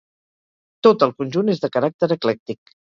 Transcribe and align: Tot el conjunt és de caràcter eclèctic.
Tot 0.87 1.07
el 1.09 1.15
conjunt 1.21 1.55
és 1.57 1.65
de 1.67 1.73
caràcter 1.79 2.13
eclèctic. 2.19 2.79